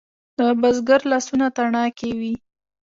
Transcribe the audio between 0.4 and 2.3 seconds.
بزګر لاسونه تڼاکې